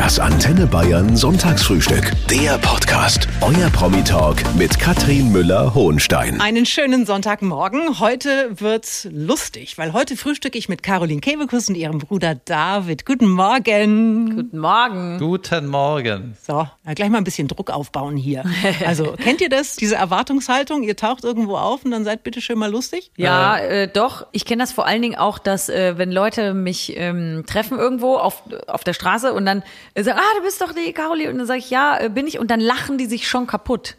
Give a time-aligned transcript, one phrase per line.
[0.00, 2.12] Das Antenne Bayern Sonntagsfrühstück.
[2.30, 3.28] Der Podcast.
[3.42, 6.40] Euer Promi-Talk mit Katrin Müller-Hohenstein.
[6.40, 8.00] Einen schönen Sonntagmorgen.
[8.00, 13.04] Heute wird's lustig, weil heute frühstücke ich mit Caroline Kebekus und ihrem Bruder David.
[13.04, 14.34] Guten Morgen.
[14.34, 15.18] Guten Morgen.
[15.18, 16.34] Guten Morgen.
[16.46, 18.44] So, gleich mal ein bisschen Druck aufbauen hier.
[18.86, 20.82] Also, kennt ihr das, diese Erwartungshaltung?
[20.82, 23.10] Ihr taucht irgendwo auf und dann seid bitte schön mal lustig?
[23.18, 24.26] Ja, äh, doch.
[24.32, 28.16] Ich kenne das vor allen Dingen auch, dass äh, wenn Leute mich ähm, treffen irgendwo
[28.16, 29.62] auf, auf der Straße und dann
[30.00, 31.30] äh, sagen, ah, du bist doch die Caroline.
[31.30, 32.38] Und dann sage ich, ja, äh, bin ich.
[32.38, 33.96] Und dann lachen die sich schon kaputt.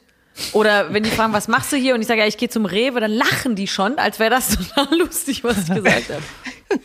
[0.54, 1.94] Oder wenn die fragen, was machst du hier?
[1.94, 4.50] Und ich sage, ja, ich gehe zum Rewe, dann lachen die schon, als wäre das
[4.76, 6.24] total lustig, was ich gesagt habe.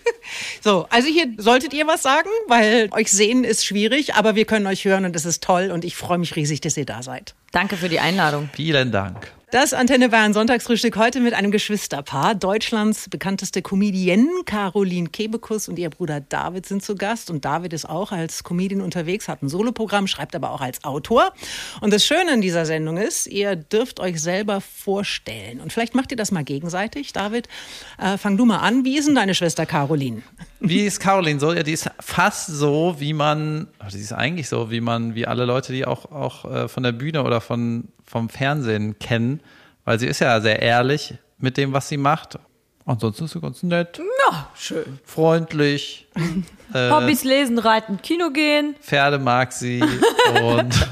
[0.61, 4.67] So, also hier solltet ihr was sagen, weil euch sehen ist schwierig, aber wir können
[4.67, 7.37] euch hören und das ist toll und ich freue mich riesig, dass ihr da seid.
[7.53, 8.51] Danke für die Einladung.
[8.53, 9.33] Vielen Dank.
[9.57, 12.35] Das Antenne Bayern Sonntagsfrühstück heute mit einem Geschwisterpaar.
[12.35, 17.31] Deutschlands bekannteste Comedienne Caroline Kebekus und ihr Bruder David sind zu Gast.
[17.31, 21.33] Und David ist auch als Comedian unterwegs, hat ein Soloprogramm, schreibt aber auch als Autor.
[21.81, 25.63] Und das Schöne an dieser Sendung ist, ihr dürft euch selber vorstellen.
[25.63, 27.15] Und vielleicht macht ihr das mal gegenseitig.
[27.15, 27.49] David,
[27.97, 28.85] äh, fang du mal an.
[28.85, 30.21] Wie ist denn deine Schwester Caroline?
[30.61, 31.55] Wie ist Caroline so?
[31.55, 35.27] Ja, die ist fast so, wie man, also die ist eigentlich so, wie man, wie
[35.27, 39.41] alle Leute, die auch, auch äh, von der Bühne oder von, vom Fernsehen kennen,
[39.85, 42.39] weil sie ist ja sehr ehrlich mit dem, was sie macht.
[42.89, 45.01] Ansonsten ist sie ganz nett, Ja, schön.
[45.05, 46.07] freundlich,
[46.73, 48.77] Hobbys lesen, reiten, Kino gehen.
[48.81, 49.83] Pferde mag sie
[50.41, 50.89] und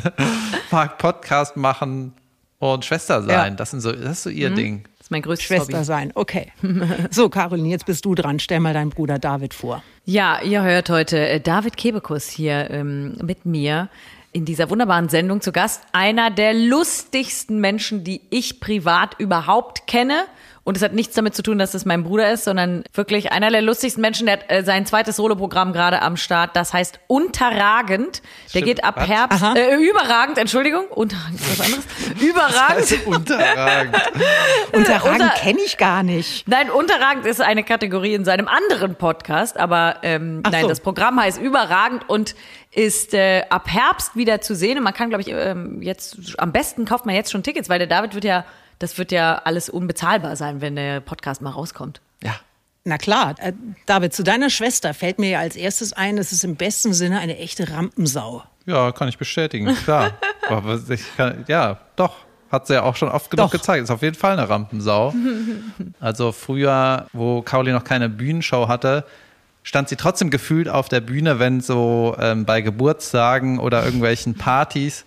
[0.70, 2.14] mag Podcast machen
[2.58, 3.52] und Schwester sein.
[3.52, 3.56] Ja.
[3.56, 4.84] Das, sind so, das ist so ihr Ding.
[4.98, 5.84] Das ist mein größtes Schwester Hobby.
[5.84, 6.12] sein.
[6.14, 6.50] Okay.
[7.10, 8.38] So, Caroline, jetzt bist du dran.
[8.40, 9.82] Stell mal deinen Bruder David vor.
[10.06, 13.88] Ja, ihr hört heute äh, David Kebekus hier ähm, mit mir
[14.34, 15.82] in dieser wunderbaren Sendung zu Gast.
[15.92, 20.24] Einer der lustigsten Menschen, die ich privat überhaupt kenne.
[20.64, 23.50] Und es hat nichts damit zu tun, dass es mein Bruder ist, sondern wirklich einer
[23.50, 24.24] der lustigsten Menschen.
[24.26, 26.56] Der hat äh, sein zweites Soloprogramm gerade am Start.
[26.56, 28.22] Das heißt Unterragend.
[28.22, 28.64] Der Stimmt.
[28.64, 29.08] geht ab Was?
[29.08, 29.42] Herbst.
[29.42, 29.54] Aha.
[29.56, 30.86] Äh, überragend, Entschuldigung.
[30.88, 31.84] Unterragend ist was anderes.
[32.22, 32.76] Überragend.
[32.76, 33.96] Also unterragend.
[34.72, 36.48] Unterragend unter- kenne ich gar nicht.
[36.48, 40.68] Nein, unterragend ist eine Kategorie in seinem anderen Podcast, aber ähm, Ach nein, so.
[40.68, 42.34] das Programm heißt überragend und
[42.70, 44.78] ist äh, ab Herbst wieder zu sehen.
[44.78, 47.78] Und man kann, glaube ich, ähm, jetzt am besten kauft man jetzt schon Tickets, weil
[47.78, 48.44] der David wird ja,
[48.78, 52.00] das wird ja alles unbezahlbar sein, wenn der Podcast mal rauskommt.
[52.22, 52.34] Ja.
[52.84, 53.52] Na klar, äh,
[53.86, 57.18] David, zu deiner Schwester fällt mir ja als erstes ein, das ist im besten Sinne
[57.18, 58.42] eine echte Rampensau.
[58.66, 60.12] Ja, kann ich bestätigen, klar.
[60.48, 62.16] Aber ich kann, ja, doch.
[62.50, 63.50] Hat sie ja auch schon oft genug Doch.
[63.50, 63.82] gezeigt.
[63.82, 65.12] Ist auf jeden Fall eine Rampensau.
[65.98, 69.04] Also früher, wo Caroline noch keine Bühnenshow hatte,
[69.64, 75.04] stand sie trotzdem gefühlt auf der Bühne, wenn so ähm, bei Geburtstagen oder irgendwelchen Partys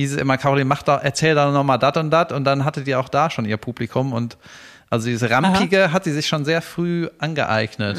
[0.00, 2.82] hieß es immer, Caroline, mach doch, erzähl doch nochmal dat und dat und dann hatte
[2.82, 4.36] die auch da schon ihr Publikum und
[4.90, 7.98] also diese Rampige hat sie sich schon sehr früh angeeignet.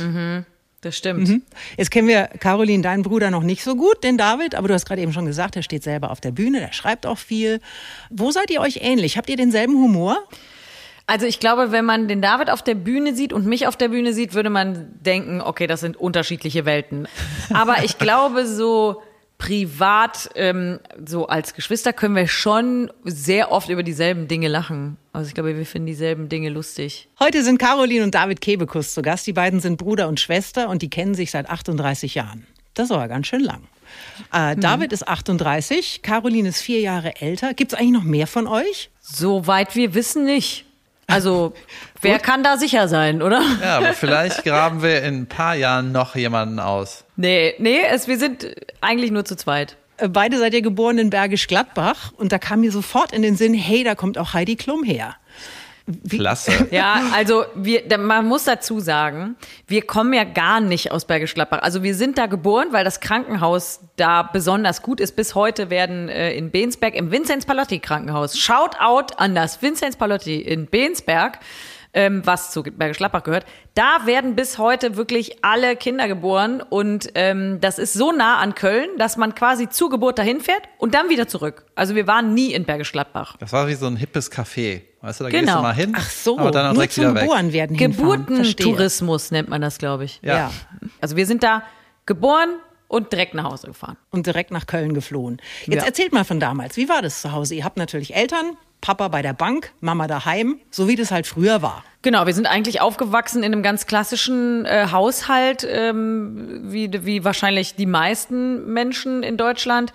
[0.81, 1.41] Das stimmt.
[1.77, 4.85] Jetzt kennen wir Caroline, deinen Bruder, noch nicht so gut, den David, aber du hast
[4.85, 7.59] gerade eben schon gesagt, er steht selber auf der Bühne, der schreibt auch viel.
[8.09, 9.17] Wo seid ihr euch ähnlich?
[9.17, 10.17] Habt ihr denselben Humor?
[11.05, 13.89] Also ich glaube, wenn man den David auf der Bühne sieht und mich auf der
[13.89, 17.07] Bühne sieht, würde man denken, okay, das sind unterschiedliche Welten.
[17.51, 19.01] Aber ich glaube, so
[19.39, 24.97] privat, ähm, so als Geschwister können wir schon sehr oft über dieselben Dinge lachen.
[25.13, 27.07] Also ich glaube, wir finden dieselben Dinge lustig.
[27.19, 29.25] Heute sind Caroline und David Kebekus zu Gast.
[29.25, 32.45] Die beiden sind Bruder und Schwester und die kennen sich seit 38 Jahren.
[32.75, 33.63] Das ist aber ganz schön lang.
[34.31, 37.53] Äh, David ist 38, Caroline ist vier Jahre älter.
[37.53, 38.91] Gibt es eigentlich noch mehr von euch?
[38.99, 40.65] Soweit wir wissen nicht.
[41.09, 41.53] Also,
[42.01, 43.41] wer kann da sicher sein, oder?
[43.61, 47.03] Ja, aber vielleicht graben wir in ein paar Jahren noch jemanden aus.
[47.15, 48.47] Nee, nee, es, wir sind
[48.81, 49.75] eigentlich nur zu zweit.
[49.97, 53.35] Äh, Beide seid ihr geboren in Bergisch Gladbach und da kam mir sofort in den
[53.35, 55.15] Sinn, hey, da kommt auch Heidi Klum her.
[56.09, 56.67] Klasse.
[56.71, 59.35] Ja, also wir, man muss dazu sagen,
[59.67, 61.59] wir kommen ja gar nicht aus Bergisch Gladbach.
[61.61, 65.15] Also wir sind da geboren, weil das Krankenhaus da besonders gut ist.
[65.15, 69.95] Bis heute werden äh, in Bensberg im Vinzenz Palotti Krankenhaus, shout out an das Vinzenz
[69.95, 71.39] Palotti in Bensberg,
[71.93, 77.09] ähm, was zu Bergisch Gladbach gehört, da werden bis heute wirklich alle Kinder geboren und
[77.15, 80.93] ähm, das ist so nah an Köln, dass man quasi zur Geburt dahin fährt und
[80.93, 81.65] dann wieder zurück.
[81.75, 83.37] Also wir waren nie in Bergisch Gladbach.
[83.39, 84.81] Das war wie so ein hippes Café.
[85.01, 85.57] Weißt du, da gehst Genau.
[85.57, 87.21] du mal hin, Ach so, aber dann auch nur direkt zum wieder weg.
[87.23, 88.25] Geboren werden hinfahren.
[88.25, 88.65] Verstehe.
[88.65, 90.19] Geburtentourismus nennt man das, glaube ich.
[90.21, 90.35] Ja.
[90.35, 90.51] Ja.
[91.01, 91.63] Also wir sind da
[92.05, 92.49] geboren
[92.87, 93.97] und direkt nach Hause gefahren.
[94.11, 95.37] Und direkt nach Köln geflohen.
[95.65, 95.85] Jetzt Ja.
[95.85, 96.75] erzählt mal von damals.
[96.75, 97.55] Wie war das zu Hause?
[97.55, 101.61] Ihr habt natürlich Eltern, Papa bei der Bank, Mama daheim, so wie das halt früher
[101.61, 101.83] war.
[102.01, 107.75] Genau, wir sind eigentlich aufgewachsen in einem ganz klassischen äh, Haushalt, ähm, wie, wie wahrscheinlich
[107.75, 109.91] die meisten Menschen in Deutschland.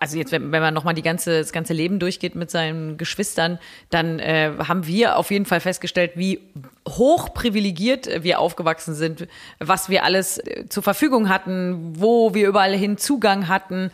[0.00, 3.58] Also jetzt, wenn, wenn man nochmal die ganze, das ganze Leben durchgeht mit seinen Geschwistern,
[3.90, 6.40] dann äh, haben wir auf jeden Fall festgestellt, wie
[6.86, 9.26] hoch privilegiert wir aufgewachsen sind,
[9.58, 13.90] was wir alles äh, zur Verfügung hatten, wo wir überall hin Zugang hatten.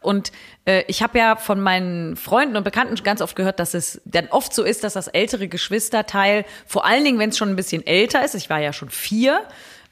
[0.00, 0.32] Und
[0.64, 4.28] äh, ich habe ja von meinen Freunden und Bekannten ganz oft gehört, dass es dann
[4.28, 7.86] oft so ist, dass das ältere Geschwisterteil, vor allen Dingen, wenn es schon ein bisschen
[7.86, 9.42] älter ist, ich war ja schon vier,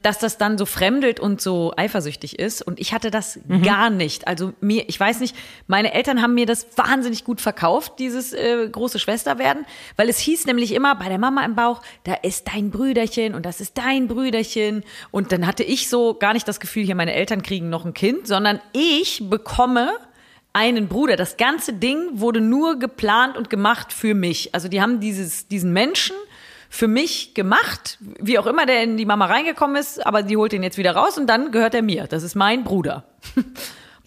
[0.02, 2.62] dass das dann so fremdelt und so eifersüchtig ist.
[2.62, 3.62] Und ich hatte das mhm.
[3.62, 4.28] gar nicht.
[4.28, 5.34] Also mir, ich weiß nicht,
[5.66, 9.66] meine Eltern haben mir das wahnsinnig gut verkauft, dieses äh, große Schwester werden,
[9.96, 13.46] weil es hieß nämlich immer bei der Mama im Bauch, da ist dein Brüderchen und
[13.46, 14.84] das ist dein Brüderchen.
[15.10, 17.94] Und dann hatte ich so gar nicht das Gefühl, hier meine Eltern kriegen noch ein
[17.94, 19.90] Kind, sondern ich bekomme
[20.52, 21.16] einen Bruder.
[21.16, 24.54] Das ganze Ding wurde nur geplant und gemacht für mich.
[24.54, 26.16] Also die haben dieses, diesen Menschen
[26.68, 30.52] für mich gemacht, wie auch immer der in die Mama reingekommen ist, aber die holt
[30.52, 32.06] ihn jetzt wieder raus und dann gehört er mir.
[32.06, 33.04] Das ist mein Bruder.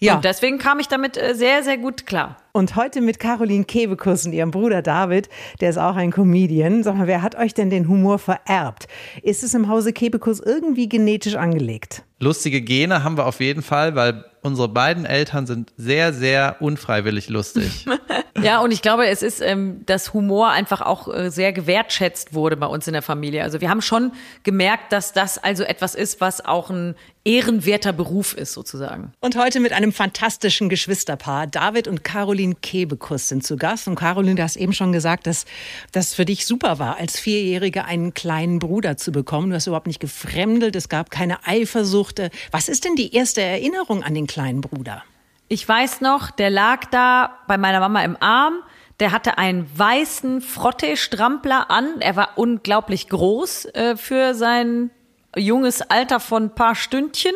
[0.00, 0.16] Ja.
[0.16, 2.38] Und deswegen kam ich damit äh, sehr, sehr gut klar.
[2.52, 5.28] Und heute mit Caroline Kebekus und ihrem Bruder David,
[5.60, 6.82] der ist auch ein Comedian.
[6.82, 8.88] Sag mal, wer hat euch denn den Humor vererbt?
[9.22, 12.02] Ist es im Hause Kebekus irgendwie genetisch angelegt?
[12.18, 17.28] Lustige Gene haben wir auf jeden Fall, weil unsere beiden Eltern sind sehr, sehr unfreiwillig
[17.28, 17.84] lustig.
[18.42, 22.56] ja, und ich glaube, es ist, ähm, dass Humor einfach auch äh, sehr gewertschätzt wurde
[22.56, 23.42] bei uns in der Familie.
[23.42, 26.94] Also wir haben schon gemerkt, dass das also etwas ist, was auch ein
[27.24, 29.12] ehrenwerter Beruf ist, sozusagen.
[29.20, 31.46] Und heute mit einem fantastischen Geschwisterpaar.
[31.46, 33.88] David und Caroline Kebekus sind zu Gast.
[33.88, 35.44] Und Caroline, du hast eben schon gesagt, dass
[35.92, 39.50] das für dich super war, als Vierjährige einen kleinen Bruder zu bekommen.
[39.50, 42.22] Du hast überhaupt nicht gefremdelt, es gab keine Eifersucht.
[42.50, 45.02] Was ist denn die erste Erinnerung an den kleinen Bruder?
[45.52, 48.60] Ich weiß noch, der lag da bei meiner Mama im Arm.
[49.00, 52.00] Der hatte einen weißen Frotte-Strampler an.
[52.00, 54.90] Er war unglaublich groß äh, für sein
[55.36, 57.32] junges Alter von ein paar Stündchen.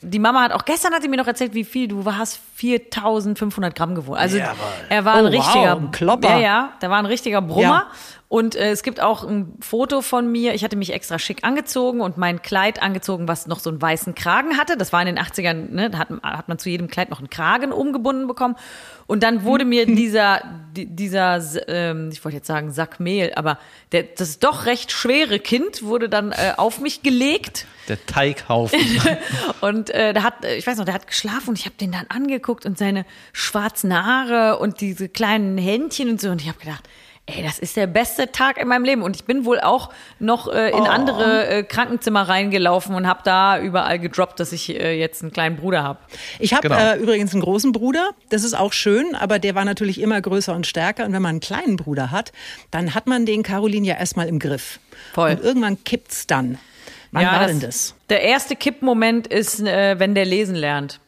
[0.00, 3.74] Die Mama hat auch gestern hat sie mir noch erzählt, wie viel du hast 4500
[3.74, 4.16] Gramm gewogen.
[4.16, 4.54] Also Jawohl.
[4.88, 6.30] er war ein oh, richtiger wow, ein Klopper.
[6.30, 7.62] Ja, ja, der war ein richtiger Brummer.
[7.62, 7.90] Ja.
[8.30, 10.54] Und äh, es gibt auch ein Foto von mir.
[10.54, 14.14] Ich hatte mich extra schick angezogen und mein Kleid angezogen, was noch so einen weißen
[14.14, 14.76] Kragen hatte.
[14.76, 17.28] Das war in den 80ern, ne, da hat, hat man zu jedem Kleid noch einen
[17.28, 18.54] Kragen umgebunden bekommen.
[19.08, 20.42] Und dann wurde mir dieser,
[20.76, 23.58] dieser, ähm, ich wollte jetzt sagen Sack Mehl, aber
[23.90, 27.66] der, das doch recht schwere Kind wurde dann äh, auf mich gelegt.
[27.88, 28.78] Der Teighaufen.
[29.60, 32.06] und äh, der hat, ich weiß noch, der hat geschlafen und ich habe den dann
[32.08, 36.30] angeguckt und seine schwarzen Haare und diese kleinen Händchen und so.
[36.30, 36.88] Und ich habe gedacht,
[37.36, 39.02] ey, das ist der beste Tag in meinem Leben.
[39.02, 40.84] Und ich bin wohl auch noch äh, in oh.
[40.84, 45.56] andere äh, Krankenzimmer reingelaufen und habe da überall gedroppt, dass ich äh, jetzt einen kleinen
[45.56, 45.98] Bruder habe.
[46.38, 46.80] Ich habe genau.
[46.80, 48.10] äh, übrigens einen großen Bruder.
[48.28, 51.04] Das ist auch schön, aber der war natürlich immer größer und stärker.
[51.04, 52.32] Und wenn man einen kleinen Bruder hat,
[52.70, 54.80] dann hat man den Caroline ja erstmal im Griff.
[55.12, 55.32] Voll.
[55.32, 56.58] Und irgendwann kippt's dann.
[57.12, 57.94] Wann ja, war das, denn das?
[58.08, 61.00] Der erste Kippmoment ist, äh, wenn der lesen lernt.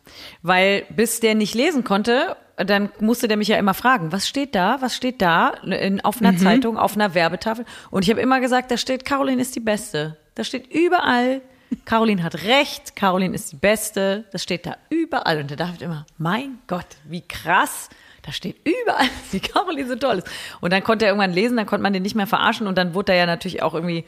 [0.42, 2.36] Weil bis der nicht lesen konnte
[2.70, 6.20] dann musste der mich ja immer fragen, was steht da, was steht da in, auf
[6.20, 6.38] einer mhm.
[6.38, 7.64] Zeitung, auf einer Werbetafel.
[7.90, 10.16] Und ich habe immer gesagt, da steht, Caroline ist die Beste.
[10.34, 11.42] Da steht überall,
[11.84, 14.24] Caroline hat recht, Caroline ist die Beste.
[14.32, 15.38] Das steht da überall.
[15.38, 17.88] Und der David immer, mein Gott, wie krass.
[18.22, 20.28] Da steht überall, wie Caroline so toll ist.
[20.60, 22.66] Und dann konnte er irgendwann lesen, dann konnte man den nicht mehr verarschen.
[22.66, 24.04] Und dann wurde er ja natürlich auch irgendwie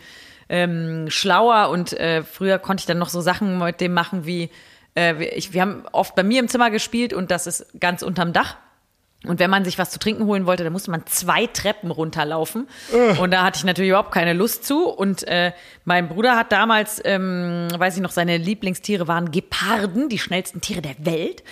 [0.49, 1.71] ähm, schlauer.
[1.71, 4.51] Und äh, früher konnte ich dann noch so Sachen mit dem machen wie,
[4.97, 8.33] äh, ich, wir haben oft bei mir im Zimmer gespielt und das ist ganz unterm
[8.33, 8.57] Dach.
[9.27, 12.69] Und wenn man sich was zu trinken holen wollte, dann musste man zwei Treppen runterlaufen.
[12.93, 13.23] Uh.
[13.23, 14.87] Und da hatte ich natürlich überhaupt keine Lust zu.
[14.87, 15.53] Und äh,
[15.85, 20.83] mein Bruder hat damals, ähm, weiß ich noch, seine Lieblingstiere waren Geparden, die schnellsten Tiere
[20.83, 21.43] der Welt.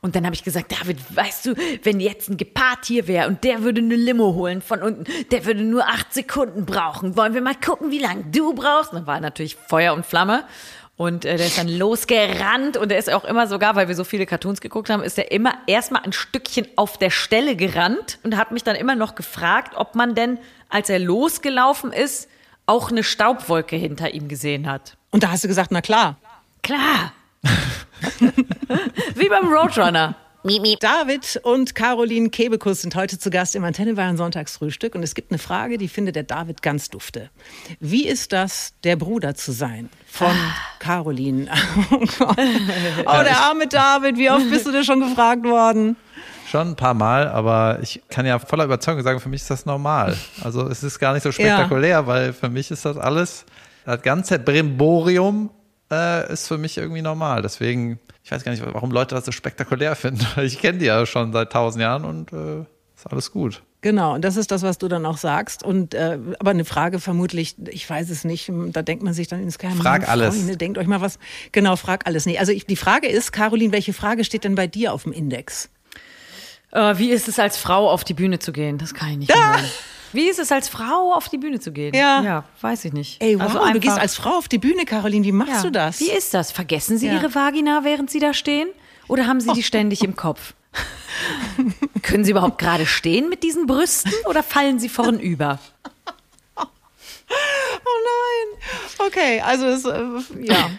[0.00, 3.44] Und dann habe ich gesagt, David, weißt du, wenn jetzt ein Gepard hier wäre und
[3.44, 7.16] der würde eine Limo holen von unten, der würde nur acht Sekunden brauchen.
[7.16, 8.92] Wollen wir mal gucken, wie lange du brauchst?
[8.92, 10.44] Und dann war natürlich Feuer und Flamme.
[11.00, 14.04] Und äh, der ist dann losgerannt und der ist auch immer sogar, weil wir so
[14.04, 18.36] viele Cartoons geguckt haben, ist er immer erstmal ein Stückchen auf der Stelle gerannt und
[18.36, 20.38] hat mich dann immer noch gefragt, ob man denn,
[20.68, 22.28] als er losgelaufen ist,
[22.66, 24.98] auch eine Staubwolke hinter ihm gesehen hat.
[25.10, 26.18] Und da hast du gesagt, na klar.
[26.62, 27.14] Klar.
[29.14, 30.16] Wie beim Roadrunner.
[30.42, 30.80] Miep, miep.
[30.80, 35.30] David und Caroline Kebekus sind heute zu Gast im Antenne Bayern Sonntagsfrühstück und es gibt
[35.30, 37.28] eine Frage, die findet der David ganz dufte.
[37.78, 40.54] Wie ist das, der Bruder zu sein von ah.
[40.78, 41.46] Caroline?
[41.90, 42.38] Oh, Gott.
[42.38, 45.96] oh, der arme David, wie oft bist du denn schon gefragt worden?
[46.48, 49.66] Schon ein paar Mal, aber ich kann ja voller Überzeugung sagen, für mich ist das
[49.66, 50.16] normal.
[50.42, 52.06] Also es ist gar nicht so spektakulär, ja.
[52.06, 53.44] weil für mich ist das alles,
[53.84, 55.50] das ganze Brimborium
[55.90, 57.42] äh, ist für mich irgendwie normal.
[57.42, 60.26] Deswegen, ich weiß gar nicht, warum Leute das so spektakulär finden.
[60.42, 62.60] Ich kenne die ja schon seit tausend Jahren und äh,
[62.96, 63.62] ist alles gut.
[63.82, 65.62] Genau, und das ist das, was du dann auch sagst.
[65.62, 69.42] Und äh, aber eine Frage vermutlich, ich weiß es nicht, da denkt man sich dann
[69.42, 69.78] ins Geheim.
[69.78, 70.36] Frag alles.
[70.36, 71.18] Freunde, denkt euch mal was.
[71.52, 72.26] Genau, frag alles.
[72.26, 75.12] Nee, also ich, die Frage ist, Caroline, welche Frage steht denn bei dir auf dem
[75.12, 75.70] Index?
[76.72, 78.76] Äh, wie ist es als Frau auf die Bühne zu gehen?
[78.76, 79.34] Das kann ich nicht.
[79.34, 79.58] Ah!
[80.12, 81.94] Wie ist es als Frau auf die Bühne zu gehen?
[81.94, 82.22] Ja.
[82.22, 83.22] Ja, weiß ich nicht.
[83.22, 85.24] Ey, wow, Also du einfach- gehst als Frau auf die Bühne, Caroline.
[85.24, 85.62] Wie machst Ja.
[85.62, 86.00] du das?
[86.00, 86.50] Wie ist das?
[86.52, 87.14] Vergessen Sie Ja.
[87.14, 88.68] Ihre Vagina, während Sie da stehen?
[89.08, 90.54] Oder haben Sie die ständig im Kopf?
[92.02, 95.58] Können Sie überhaupt gerade stehen mit diesen Brüsten oder fallen Sie vornüber?
[96.56, 96.64] Oh
[97.84, 99.06] nein.
[99.06, 100.70] Okay, also es, äh, ja.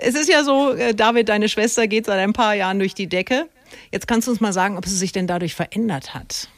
[0.00, 3.06] Es ist ja so, äh, David, deine Schwester geht seit ein paar Jahren durch die
[3.08, 3.48] Decke.
[3.92, 6.48] Jetzt kannst du uns mal sagen, ob sie sich denn dadurch verändert hat.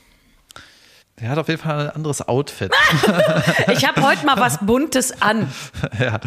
[1.21, 2.73] Der hat auf jeden Fall ein anderes Outfit.
[3.73, 5.53] Ich habe heute mal was Buntes an.
[5.99, 6.21] ja.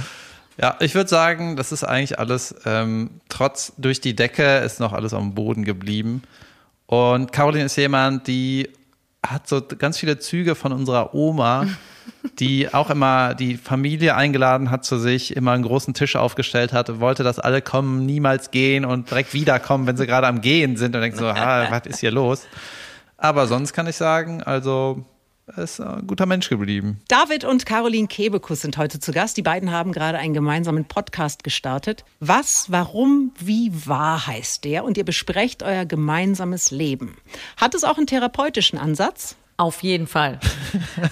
[0.58, 4.94] ja, ich würde sagen, das ist eigentlich alles, ähm, trotz durch die Decke ist noch
[4.94, 6.24] alles am Boden geblieben.
[6.86, 8.70] Und Caroline ist jemand, die
[9.26, 11.68] hat so ganz viele Züge von unserer Oma,
[12.40, 17.00] die auch immer die Familie eingeladen hat zu sich, immer einen großen Tisch aufgestellt hat,
[17.00, 20.96] wollte, dass alle kommen, niemals gehen und direkt wiederkommen, wenn sie gerade am Gehen sind
[20.96, 22.46] und denken so, ha, was ist hier los?
[23.22, 25.06] Aber sonst kann ich sagen, also
[25.46, 27.02] er ist ein guter Mensch geblieben.
[27.08, 29.38] David und Caroline Kebekus sind heute zu Gast.
[29.38, 32.04] Die beiden haben gerade einen gemeinsamen Podcast gestartet.
[32.20, 34.84] Was, warum, wie, wahr heißt der?
[34.84, 37.16] Und ihr besprecht euer gemeinsames Leben.
[37.58, 39.36] Hat es auch einen therapeutischen Ansatz?
[39.62, 40.40] Auf jeden Fall.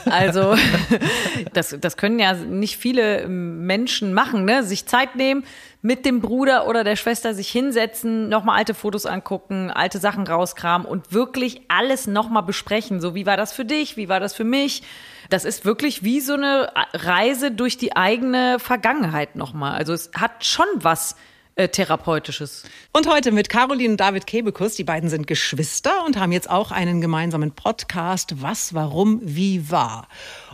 [0.10, 0.56] Also,
[1.54, 4.64] das, das können ja nicht viele Menschen machen, ne?
[4.64, 5.44] Sich Zeit nehmen,
[5.84, 10.88] mit dem Bruder oder der Schwester sich hinsetzen, nochmal alte Fotos angucken, alte Sachen rauskramen
[10.88, 13.02] und wirklich alles nochmal besprechen.
[13.02, 13.98] So, wie war das für dich?
[13.98, 14.82] Wie war das für mich?
[15.30, 19.74] Das ist wirklich wie so eine Reise durch die eigene Vergangenheit nochmal.
[19.74, 21.16] Also, es hat schon was
[21.60, 22.64] äh, Therapeutisches.
[22.94, 24.76] Und heute mit Caroline und David Kebekus.
[24.76, 28.42] Die beiden sind Geschwister und haben jetzt auch einen gemeinsamen Podcast.
[28.42, 30.08] Was, warum, wie, war.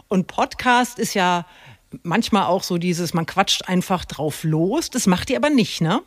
[0.07, 1.45] Und Podcast ist ja
[2.01, 4.89] manchmal auch so dieses, man quatscht einfach drauf los.
[4.89, 6.01] Das macht ihr aber nicht, ne?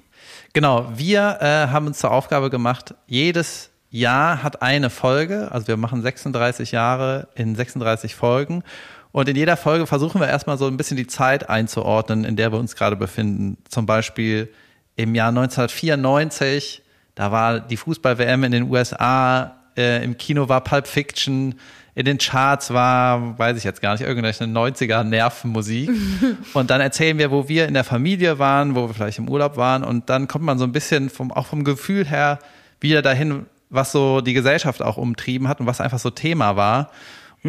[0.52, 5.76] Genau, wir äh, haben uns zur Aufgabe gemacht, jedes Jahr hat eine Folge, also wir
[5.76, 8.64] machen 36 Jahre in 36 Folgen
[9.12, 12.52] und in jeder Folge versuchen wir erstmal so ein bisschen die Zeit einzuordnen, in der
[12.52, 13.56] wir uns gerade befinden.
[13.68, 14.52] Zum Beispiel
[14.98, 16.82] im Jahr 1994,
[17.14, 21.54] da war die Fußball-WM in den USA, äh, im Kino war Pulp Fiction,
[21.94, 25.90] in den Charts war, weiß ich jetzt gar nicht, irgendwelche 90er Nervenmusik.
[26.52, 29.56] und dann erzählen wir, wo wir in der Familie waren, wo wir vielleicht im Urlaub
[29.56, 29.84] waren.
[29.84, 32.40] Und dann kommt man so ein bisschen vom, auch vom Gefühl her
[32.80, 36.90] wieder dahin, was so die Gesellschaft auch umtrieben hat und was einfach so Thema war.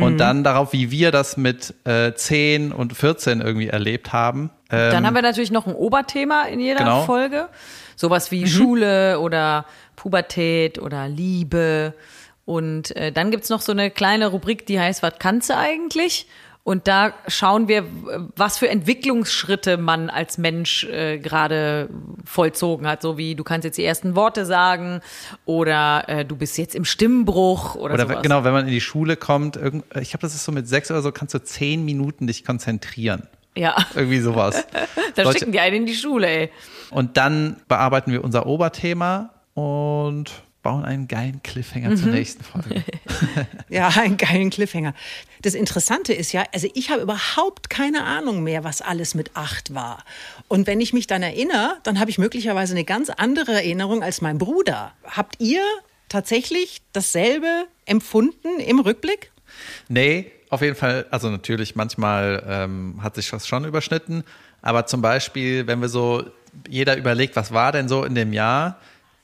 [0.04, 4.50] Und dann darauf, wie wir das mit äh, 10 und 14 irgendwie erlebt haben.
[4.72, 7.04] Ähm, Dann haben wir natürlich noch ein Oberthema in jeder Genau.
[7.04, 7.48] Folge.
[7.96, 9.66] Sowas wie Schule oder
[9.96, 11.94] Pubertät oder Liebe.
[12.46, 16.28] Und äh, dann gibt's noch so eine kleine Rubrik, die heißt, was kannst du eigentlich?
[16.70, 17.84] Und da schauen wir,
[18.36, 21.90] was für Entwicklungsschritte man als Mensch äh, gerade
[22.26, 23.02] vollzogen hat.
[23.02, 25.02] So wie, du kannst jetzt die ersten Worte sagen
[25.46, 28.22] oder äh, du bist jetzt im Stimmbruch oder, Oder sowas.
[28.22, 30.92] genau, wenn man in die Schule kommt, irgend, ich glaube, das ist so mit sechs
[30.92, 33.24] oder so, kannst du zehn Minuten dich konzentrieren.
[33.56, 34.64] Ja, Irgendwie sowas.
[35.16, 36.52] da Solche- schicken die einen in die Schule, ey.
[36.92, 42.84] Und dann bearbeiten wir unser Oberthema und bauen einen geilen Cliffhanger zur nächsten Folge.
[43.70, 44.94] Ja, einen geilen Cliffhanger.
[45.42, 49.74] Das Interessante ist ja, also ich habe überhaupt keine Ahnung mehr, was alles mit acht
[49.74, 50.04] war.
[50.48, 54.22] Und wenn ich mich dann erinnere, dann habe ich möglicherweise eine ganz andere Erinnerung als
[54.22, 54.94] mein Bruder.
[55.06, 55.62] Habt ihr
[56.08, 59.32] tatsächlich dasselbe empfunden im Rückblick?
[59.88, 64.24] Nee, auf jeden Fall, also natürlich, manchmal ähm, hat sich das schon überschnitten,
[64.62, 66.26] aber zum Beispiel, wenn wir so,
[66.68, 68.80] jeder überlegt, was war denn so in dem Jahr,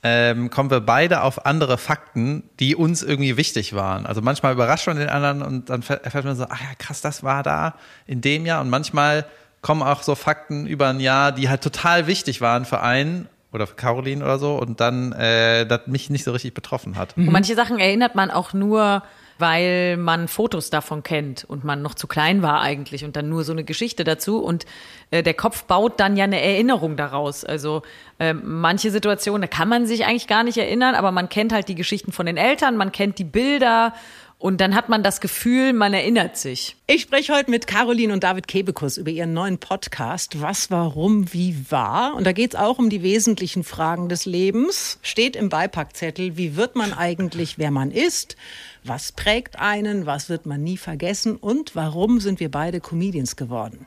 [0.08, 4.06] ähm, kommen wir beide auf andere Fakten, die uns irgendwie wichtig waren.
[4.06, 7.24] Also manchmal überrascht man den anderen und dann erfährt man so, ach ja, krass, das
[7.24, 7.74] war da
[8.06, 8.60] in dem Jahr.
[8.60, 9.26] Und manchmal
[9.62, 13.66] kommen auch so Fakten über ein Jahr, die halt total wichtig waren für einen oder
[13.66, 17.16] für Caroline oder so und dann äh, das mich nicht so richtig betroffen hat.
[17.16, 19.02] Und manche Sachen erinnert man auch nur,
[19.38, 23.44] weil man Fotos davon kennt und man noch zu klein war eigentlich und dann nur
[23.44, 24.64] so eine Geschichte dazu und
[25.10, 27.44] äh, der Kopf baut dann ja eine Erinnerung daraus.
[27.44, 27.82] Also
[28.18, 31.68] äh, manche Situationen, da kann man sich eigentlich gar nicht erinnern, aber man kennt halt
[31.68, 33.92] die Geschichten von den Eltern, man kennt die Bilder
[34.38, 36.76] und dann hat man das Gefühl, man erinnert sich.
[36.86, 41.56] Ich spreche heute mit Caroline und David Kebekus über ihren neuen Podcast Was, Warum, Wie
[41.70, 42.14] war.
[42.14, 44.98] Und da geht es auch um die wesentlichen Fragen des Lebens.
[45.00, 48.36] Steht im Beipackzettel, wie wird man eigentlich, wer man ist?
[48.84, 50.04] Was prägt einen?
[50.04, 51.36] Was wird man nie vergessen?
[51.36, 53.86] Und warum sind wir beide Comedians geworden?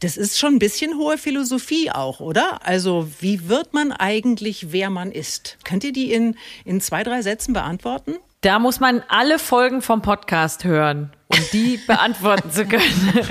[0.00, 2.66] Das ist schon ein bisschen hohe Philosophie auch, oder?
[2.66, 5.58] Also, wie wird man eigentlich, wer man ist?
[5.64, 8.16] Könnt ihr die in, in zwei, drei Sätzen beantworten?
[8.42, 13.26] Da muss man alle Folgen vom Podcast hören, um die beantworten zu können.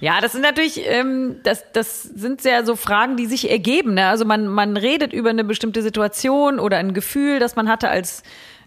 [0.00, 3.94] ja, das sind natürlich, ähm, das, das sind ja so Fragen, die sich ergeben.
[3.94, 4.06] Ne?
[4.06, 8.22] Also man, man redet über eine bestimmte Situation oder ein Gefühl, das man hatte als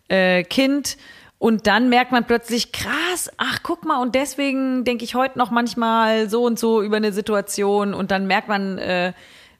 [0.07, 0.97] äh, Kind.
[1.39, 5.51] Und dann merkt man plötzlich, krass, ach guck mal, und deswegen denke ich heute noch
[5.51, 7.93] manchmal so und so über eine Situation.
[7.93, 9.13] Und dann merkt man, äh,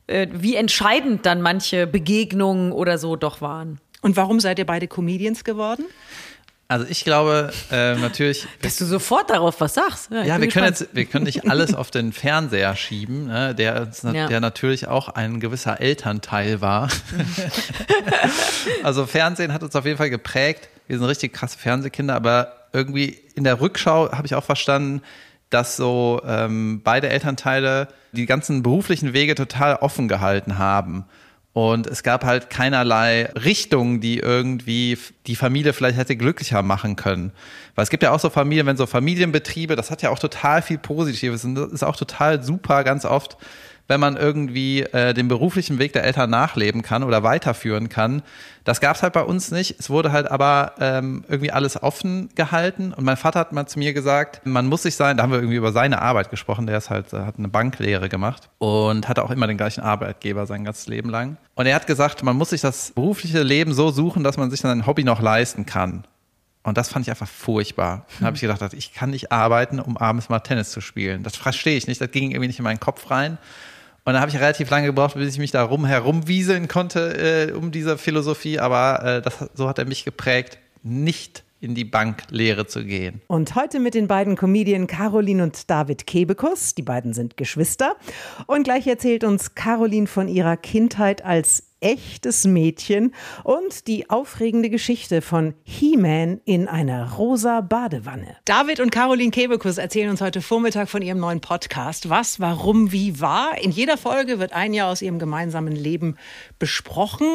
[0.07, 3.79] äh, wie entscheidend dann manche Begegnungen oder so doch waren.
[4.01, 5.85] Und warum seid ihr beide Comedians geworden?
[6.71, 8.47] Also ich glaube äh, natürlich.
[8.61, 10.11] Dass du sofort darauf was sagst.
[10.11, 13.87] Ja, ja wir können jetzt, wir können nicht alles auf den Fernseher schieben, ne, der,
[14.13, 14.27] ja.
[14.27, 16.89] der natürlich auch ein gewisser Elternteil war.
[18.83, 20.69] also Fernsehen hat uns auf jeden Fall geprägt.
[20.85, 25.01] Wir sind richtig krasse Fernsehkinder, aber irgendwie in der Rückschau habe ich auch verstanden,
[25.49, 31.05] dass so ähm, beide Elternteile die ganzen beruflichen Wege total offen gehalten haben.
[31.53, 37.31] Und es gab halt keinerlei Richtung, die irgendwie die Familie vielleicht hätte glücklicher machen können.
[37.75, 40.61] Weil es gibt ja auch so Familien, wenn so Familienbetriebe, das hat ja auch total
[40.61, 43.37] viel Positives und das ist auch total super ganz oft,
[43.89, 48.21] wenn man irgendwie äh, den beruflichen Weg der Eltern nachleben kann oder weiterführen kann.
[48.63, 49.79] Das gab es halt bei uns nicht.
[49.79, 52.93] Es wurde halt aber ähm, irgendwie alles offen gehalten.
[52.93, 55.39] Und mein Vater hat mal zu mir gesagt, man muss sich sein, da haben wir
[55.39, 59.31] irgendwie über seine Arbeit gesprochen, der ist halt, hat eine Banklehre gemacht und hatte auch
[59.31, 61.37] immer den gleichen Arbeitgeber sein ganzes Leben lang.
[61.55, 64.59] Und er hat gesagt, man muss sich das berufliche Leben so suchen, dass man sich
[64.59, 66.03] sein Hobby noch leisten kann.
[66.61, 68.05] Und das fand ich einfach furchtbar.
[68.19, 71.23] Dann habe ich gedacht, ich kann nicht arbeiten, um abends mal Tennis zu spielen.
[71.23, 71.99] Das verstehe ich nicht.
[71.99, 73.39] Das ging irgendwie nicht in meinen Kopf rein.
[74.09, 77.51] Und dann habe ich relativ lange gebraucht, bis ich mich da rum herumwieseln konnte äh,
[77.51, 78.57] um diese Philosophie.
[78.59, 83.21] Aber äh, das, so hat er mich geprägt, nicht in die Banklehre zu gehen.
[83.27, 86.75] Und heute mit den beiden Comedien Caroline und David Kebekus.
[86.75, 87.95] Die beiden sind Geschwister.
[88.47, 93.13] Und gleich erzählt uns Caroline von ihrer Kindheit als echtes Mädchen
[93.43, 98.35] und die aufregende Geschichte von He-Man in einer rosa Badewanne.
[98.45, 102.09] David und Caroline Kebekus erzählen uns heute Vormittag von ihrem neuen Podcast.
[102.09, 103.57] Was, warum, wie war?
[103.61, 106.17] In jeder Folge wird ein Jahr aus ihrem gemeinsamen Leben
[106.57, 107.27] besprochen.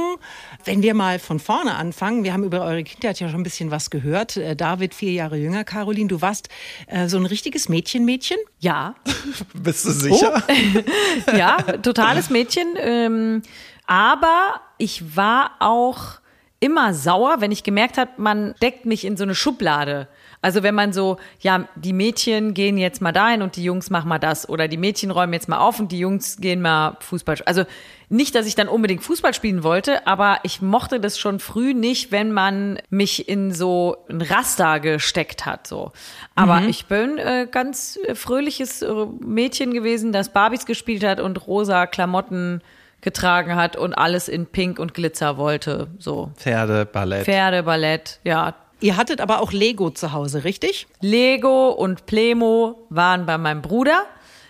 [0.64, 3.70] Wenn wir mal von vorne anfangen, wir haben über eure Kindheit ja schon ein bisschen
[3.70, 4.36] was gehört.
[4.36, 5.64] Äh, David, vier Jahre jünger.
[5.64, 6.48] Caroline, du warst
[6.86, 8.38] äh, so ein richtiges Mädchen-Mädchen?
[8.60, 8.94] Ja.
[9.54, 10.42] Bist du sicher?
[10.46, 11.30] Oh.
[11.36, 12.68] ja, totales Mädchen.
[12.78, 13.42] Ähm
[13.86, 16.20] aber ich war auch
[16.60, 20.08] immer sauer, wenn ich gemerkt habe, man deckt mich in so eine Schublade.
[20.40, 24.08] Also wenn man so, ja, die Mädchen gehen jetzt mal dahin und die Jungs machen
[24.08, 27.42] mal das oder die Mädchen räumen jetzt mal auf und die Jungs gehen mal Fußball.
[27.44, 27.64] Also
[28.08, 32.12] nicht, dass ich dann unbedingt Fußball spielen wollte, aber ich mochte das schon früh nicht,
[32.12, 35.66] wenn man mich in so ein Raster gesteckt hat.
[35.66, 35.92] So,
[36.34, 36.68] aber mhm.
[36.68, 42.62] ich bin äh, ganz fröhliches äh, Mädchen gewesen, das Barbies gespielt hat und rosa Klamotten
[43.00, 45.88] getragen hat und alles in Pink und Glitzer wollte.
[45.98, 46.30] So.
[46.36, 47.24] Pferde, Ballett.
[47.24, 48.54] Pferde, Ballett, ja.
[48.80, 50.86] Ihr hattet aber auch Lego zu Hause, richtig?
[51.00, 54.04] Lego und Plemo waren bei meinem Bruder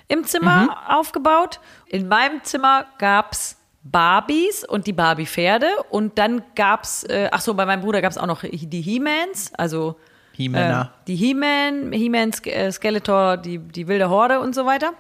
[0.08, 0.70] im Zimmer mhm.
[0.88, 1.60] aufgebaut.
[1.86, 5.68] In meinem Zimmer gab's Barbies und die Barbie-Pferde.
[5.90, 9.96] Und dann gab's, äh, ach so, bei meinem Bruder gab's auch noch die He-Mans, also
[10.32, 10.92] He-Männer.
[10.92, 14.94] Äh, die He-Man, He-Man, äh, Skeletor, die, die wilde Horde und so weiter.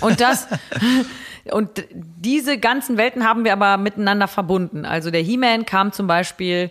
[0.00, 0.48] Und das,
[1.50, 4.84] und diese ganzen Welten haben wir aber miteinander verbunden.
[4.84, 6.70] Also der He-Man kam zum Beispiel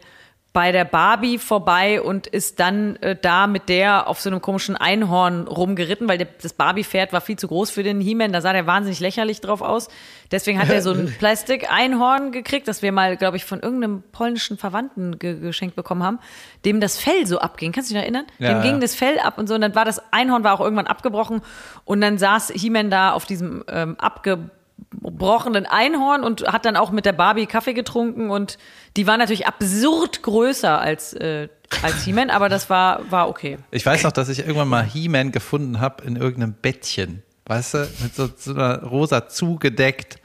[0.52, 4.76] bei der Barbie vorbei und ist dann äh, da mit der auf so einem komischen
[4.76, 8.34] Einhorn rumgeritten, weil der, das Barbie-Pferd war viel zu groß für den He-Man.
[8.34, 9.90] Da sah der wahnsinnig lächerlich drauf aus.
[10.32, 14.58] Deswegen hat er so ein Plastik-Einhorn gekriegt, das wir mal, glaube ich, von irgendeinem polnischen
[14.58, 16.20] Verwandten ge geschenkt bekommen haben,
[16.66, 17.72] dem das Fell so abging.
[17.72, 18.26] Kannst du dich noch erinnern?
[18.40, 19.54] Ja, dem ging das Fell ab und so.
[19.54, 21.42] Und dann war das Einhorn war auch irgendwann abgebrochen
[21.86, 24.59] und dann saß He-Man da auf diesem ähm, abgebrochenen
[25.02, 28.58] gebrochenen Einhorn und hat dann auch mit der Barbie Kaffee getrunken und
[28.98, 31.50] die war natürlich absurd größer als äh,
[31.82, 33.58] als He-Man, aber das war war okay.
[33.72, 37.90] Ich weiß noch, dass ich irgendwann mal He-Man gefunden habe in irgendeinem Bettchen, weißt du,
[38.02, 40.20] mit so, so einer rosa zugedeckt.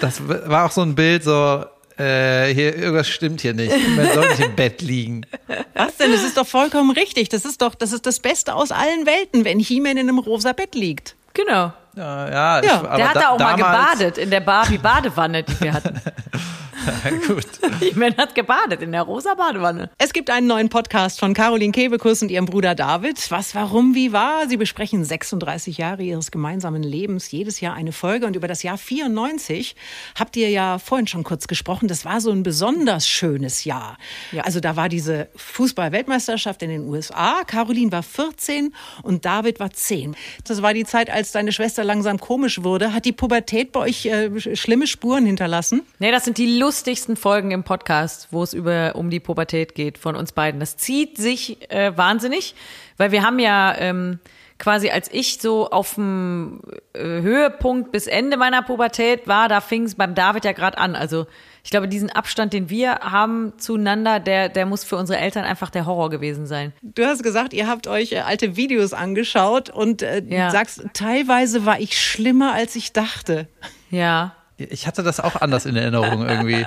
[0.00, 1.64] Das war auch so ein Bild so
[1.98, 3.72] äh, hier, irgendwas stimmt hier nicht.
[3.96, 5.26] Man soll nicht im Bett liegen.
[5.74, 6.10] Was denn?
[6.10, 7.28] Das ist doch vollkommen richtig.
[7.28, 10.52] Das ist doch, das ist das Beste aus allen Welten, wenn He-Man in einem rosa
[10.52, 11.14] Bett liegt.
[11.34, 11.72] Genau.
[11.96, 12.60] Ja, ja, ja.
[12.60, 16.00] Ich, der hat da auch mal gebadet in der Barbie-Badewanne, die wir hatten.
[17.26, 17.46] Gut.
[17.94, 19.90] Man hat gebadet in der rosa Badewanne.
[19.98, 23.30] Es gibt einen neuen Podcast von Caroline Kebekus und ihrem Bruder David.
[23.30, 24.48] Was, warum, wie war?
[24.48, 28.26] Sie besprechen 36 Jahre ihres gemeinsamen Lebens, jedes Jahr eine Folge.
[28.26, 29.76] Und über das Jahr 94
[30.18, 31.88] habt ihr ja vorhin schon kurz gesprochen.
[31.88, 33.96] Das war so ein besonders schönes Jahr.
[34.32, 34.42] Ja.
[34.42, 37.44] Also da war diese Fußball-Weltmeisterschaft in den USA.
[37.46, 40.16] Caroline war 14 und David war 10.
[40.46, 42.92] Das war die Zeit, als deine Schwester langsam komisch wurde.
[42.92, 45.82] Hat die Pubertät bei euch äh, schlimme Spuren hinterlassen?
[45.98, 49.96] Nee, das sind die lustigsten Folgen im Podcast, wo es über um die Pubertät geht
[49.96, 50.58] von uns beiden.
[50.58, 52.56] Das zieht sich äh, wahnsinnig,
[52.96, 54.18] weil wir haben ja ähm,
[54.58, 56.60] quasi als ich so auf dem
[56.92, 60.96] äh, Höhepunkt bis Ende meiner Pubertät war, da fing es beim David ja gerade an.
[60.96, 61.26] Also
[61.62, 65.70] ich glaube, diesen Abstand, den wir haben zueinander, der, der muss für unsere Eltern einfach
[65.70, 66.72] der Horror gewesen sein.
[66.82, 70.50] Du hast gesagt, ihr habt euch äh, alte Videos angeschaut und äh, Ja.
[70.50, 73.46] sagst, teilweise war ich schlimmer, als ich dachte.
[73.92, 74.34] Ja.
[74.56, 76.64] Ich hatte das auch anders in Erinnerung irgendwie.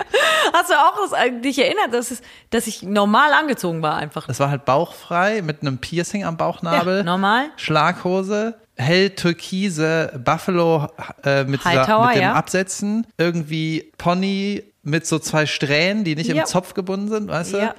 [0.54, 4.28] Hast du auch das, äh, dich erinnert, dass, es, dass ich normal angezogen war einfach?
[4.28, 6.98] Das war halt bauchfrei mit einem Piercing am Bauchnabel.
[6.98, 7.46] Ja, normal.
[7.56, 10.88] Schlaghose, hell türkise Buffalo
[11.24, 12.34] äh, mit, dieser, Hightower, mit dem ja.
[12.34, 16.42] Absetzen, irgendwie Pony mit so zwei Strähnen, die nicht Ja.
[16.42, 17.58] im Zopf gebunden sind, weißt du?
[17.58, 17.76] Ja.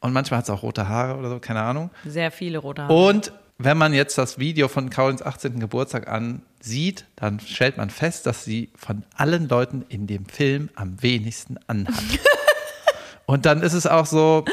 [0.00, 1.90] Und manchmal hat es auch rote Haare oder so, keine Ahnung.
[2.06, 2.92] Sehr viele rote Haare.
[2.94, 5.58] Und wenn man jetzt das Video von Carolins 18.
[5.58, 11.02] Geburtstag ansieht, dann stellt man fest, dass sie von allen Leuten in dem Film am
[11.02, 11.94] wenigsten anhat.
[13.26, 14.44] und dann ist es auch so,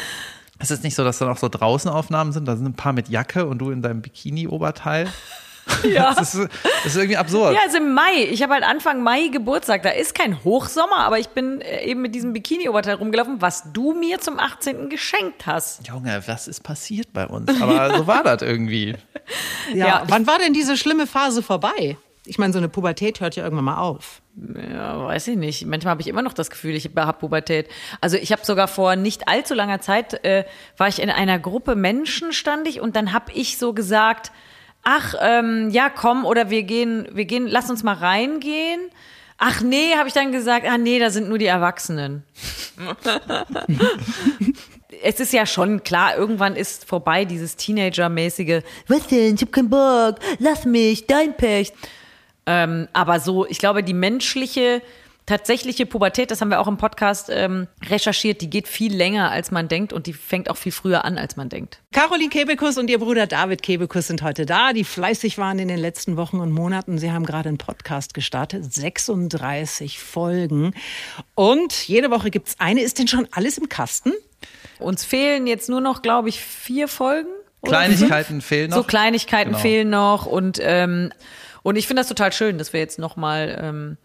[0.57, 2.93] es ist nicht so, dass dann auch so draußen Aufnahmen sind, da sind ein paar
[2.93, 5.07] mit Jacke und du in deinem Bikini-Oberteil.
[5.83, 6.13] Ja.
[6.15, 7.53] Das ist, das ist irgendwie absurd.
[7.53, 8.27] Ja, also im Mai.
[8.31, 9.83] Ich habe halt Anfang Mai Geburtstag.
[9.83, 13.93] Da ist kein Hochsommer, aber ich bin äh, eben mit diesem Bikini-Oberteil rumgelaufen, was du
[13.93, 14.89] mir zum 18.
[14.89, 15.87] geschenkt hast.
[15.87, 17.49] Junge, was ist passiert bei uns?
[17.61, 18.95] Aber so war das irgendwie.
[19.73, 19.87] Ja.
[19.87, 20.03] Ja.
[20.07, 21.97] Wann war denn diese schlimme Phase vorbei?
[22.27, 24.21] Ich meine, so eine Pubertät hört ja irgendwann mal auf.
[24.71, 25.65] Ja, weiß ich nicht.
[25.65, 27.69] Manchmal habe ich immer noch das Gefühl, ich habe Pubertät.
[28.01, 30.45] Also ich habe sogar vor nicht allzu langer Zeit, äh,
[30.77, 34.31] war ich in einer Gruppe Menschen, stand ich, und dann habe ich so gesagt,
[34.85, 38.79] ach, ähm, ja, komm, oder wir gehen, wir gehen, lass uns mal reingehen.
[39.37, 42.23] Ach nee, habe ich dann gesagt, ah nee, da sind nur die Erwachsenen.
[45.03, 49.69] es ist ja schon klar, irgendwann ist vorbei dieses Teenager-mäßige, was denn, ich hab keinen
[49.69, 51.73] Bock, lass mich, dein Pech.
[52.45, 54.81] Ähm, aber so, ich glaube, die menschliche,
[55.25, 59.49] tatsächliche Pubertät, das haben wir auch im Podcast ähm, recherchiert, die geht viel länger, als
[59.51, 61.79] man denkt und die fängt auch viel früher an, als man denkt.
[61.91, 65.79] Caroline Kebekus und ihr Bruder David Kebekus sind heute da, die fleißig waren in den
[65.79, 66.97] letzten Wochen und Monaten.
[66.99, 70.73] Sie haben gerade einen Podcast gestartet, 36 Folgen.
[71.33, 72.81] Und jede Woche gibt's eine.
[72.81, 74.11] Ist denn schon alles im Kasten?
[74.79, 77.29] Uns fehlen jetzt nur noch, glaube ich, vier Folgen.
[77.63, 78.77] Kleinigkeiten fehlen noch.
[78.77, 79.61] So Kleinigkeiten Genau.
[79.61, 81.11] fehlen noch und ähm,
[81.63, 83.97] und ich finde das total schön, dass wir jetzt noch mal ähm,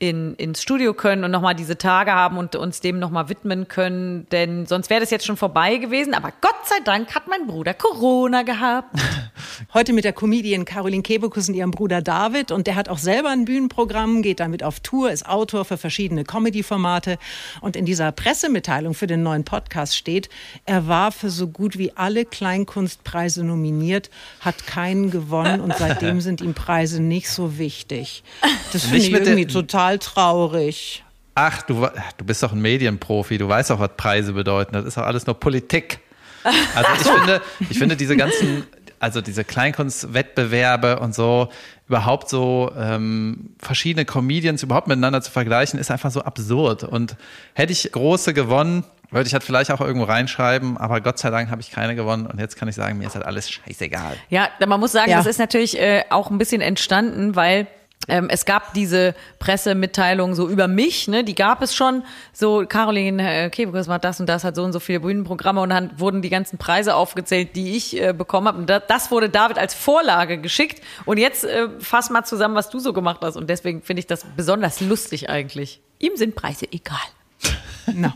[0.00, 3.28] in, ins Studio können und noch mal diese Tage haben und uns dem noch mal
[3.28, 6.14] widmen können, denn sonst wäre das jetzt schon vorbei gewesen.
[6.14, 8.98] Aber Gott sei Dank hat mein Bruder Corona gehabt.
[9.74, 12.50] Heute mit der Comedian Caroline Kebekus und ihrem Bruder David.
[12.50, 16.24] Und der hat auch selber ein Bühnenprogramm, geht damit auf Tour, ist Autor für verschiedene
[16.24, 17.18] Comedy-Formate.
[17.60, 20.30] Und in dieser Pressemitteilung für den neuen Podcast steht,
[20.64, 24.08] er war für so gut wie alle Kleinkunstpreise nominiert,
[24.40, 28.22] hat keinen gewonnen und seitdem sind ihm Preise nicht so wichtig.
[28.72, 31.04] Das finde ich irgendwie total traurig.
[31.34, 31.86] Ach, du,
[32.18, 34.72] du bist doch ein Medienprofi, du weißt auch, was Preise bedeuten.
[34.74, 36.00] Das ist doch alles nur Politik.
[36.74, 38.66] Also ich finde, ich finde diese ganzen,
[38.98, 41.48] also diese Kleinkunstwettbewerbe und so,
[41.88, 46.84] überhaupt so ähm, verschiedene Comedians überhaupt miteinander zu vergleichen, ist einfach so absurd.
[46.84, 47.16] Und
[47.54, 51.50] hätte ich große gewonnen, würde ich halt vielleicht auch irgendwo reinschreiben, aber Gott sei Dank
[51.50, 54.16] habe ich keine gewonnen und jetzt kann ich sagen, mir ist halt alles scheißegal.
[54.28, 55.16] Ja, man muss sagen, Ja.
[55.18, 57.66] das ist natürlich äh, auch ein bisschen entstanden, weil
[58.08, 63.44] ähm, es gab diese Pressemitteilung so über mich, ne, die gab es schon, so Caroline
[63.44, 66.22] äh, Kebekus macht das und das, hat so und so viele Bühnenprogramme und dann wurden
[66.22, 69.74] die ganzen Preise aufgezählt, die ich äh, bekommen habe und da, das wurde David als
[69.74, 73.82] Vorlage geschickt und jetzt äh, fass mal zusammen, was du so gemacht hast und deswegen
[73.82, 75.80] finde ich das besonders lustig eigentlich.
[75.98, 76.98] Ihm sind Preise egal.
[77.92, 78.12] No.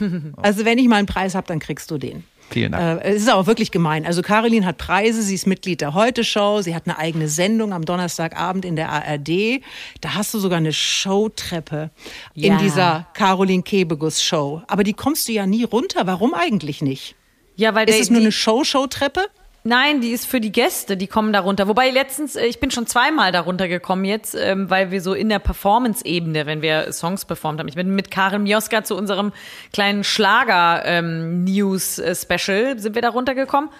[0.36, 2.24] Also wenn ich mal einen Preis habe, dann kriegst du den.
[2.50, 3.02] Vielen Dank.
[3.04, 4.06] Äh, es ist auch wirklich gemein.
[4.06, 7.84] Also Caroline hat Preise, sie ist Mitglied der Heute-Show, sie hat eine eigene Sendung am
[7.84, 9.60] Donnerstagabend in der ARD.
[10.00, 11.90] Da hast du sogar eine Showtreppe
[12.34, 12.58] in Ja.
[12.58, 14.62] dieser Caroline Kebegus-Show.
[14.68, 16.06] Aber die kommst du ja nie runter.
[16.06, 17.14] Warum eigentlich nicht?
[17.56, 19.26] Ja, weil Ist es nur die- eine Show-Show-Treppe?
[19.66, 21.66] Nein, die ist für die Gäste, die kommen da runter.
[21.66, 25.28] Wobei letztens, äh, ich bin schon zweimal da runtergekommen jetzt, ähm, weil wir so in
[25.28, 27.66] der Performance-Ebene, wenn wir Songs performt haben.
[27.66, 29.32] Ich bin mit Karin Mioska zu unserem
[29.72, 33.70] kleinen Schlager-News-Special, sind wir da runtergekommen.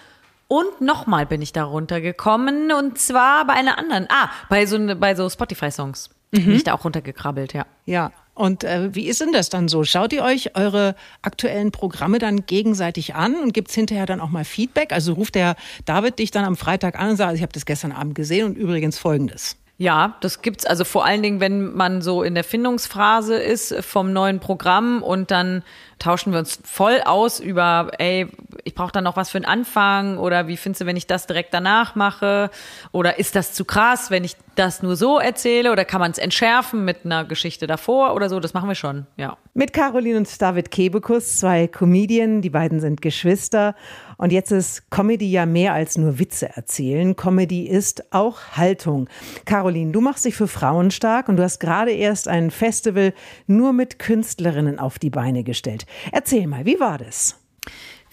[0.49, 5.15] Und nochmal bin ich da runtergekommen und zwar bei einer anderen, ah, bei so, bei
[5.15, 6.09] so Spotify-Songs.
[6.31, 7.65] Bin ich da auch runtergekrabbelt, ja.
[7.85, 8.11] Ja.
[8.37, 9.83] Und äh, wie ist denn das dann so?
[9.83, 14.45] Schaut ihr euch eure aktuellen Programme dann gegenseitig an und gibt's hinterher dann auch mal
[14.45, 14.93] Feedback?
[14.93, 17.91] Also ruft der David dich dann am Freitag an und sagt, ich habe das gestern
[17.91, 19.57] Abend gesehen und übrigens folgendes.
[19.79, 24.11] Ja, das gibt's also vor allen Dingen, wenn man so in der Findungsphase ist vom
[24.11, 25.63] neuen Programm und dann
[25.99, 28.27] tauschen wir uns voll aus über, ey,
[28.63, 31.27] ich brauche da noch was für einen Anfang oder wie findest du, wenn ich das
[31.27, 32.49] direkt danach mache
[32.91, 36.17] oder ist das zu krass, wenn ich das nur so erzähle oder kann man es
[36.17, 39.37] entschärfen mit einer Geschichte davor oder so, das machen wir schon, ja.
[39.53, 43.75] Mit Caroline und David Kebekus, zwei Comedien, die beiden sind Geschwister
[44.17, 47.15] und jetzt ist Comedy ja mehr als nur Witze erzählen.
[47.15, 49.09] Comedy ist auch Haltung.
[49.45, 53.13] Caroline, du machst dich für Frauen stark und du hast gerade erst ein Festival
[53.45, 55.85] nur mit Künstlerinnen auf die Beine gestellt.
[56.11, 57.39] Erzähl mal, wie war das?